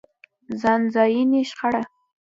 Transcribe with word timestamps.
ځانځاني 0.61 1.41
شخړه. 1.49 1.81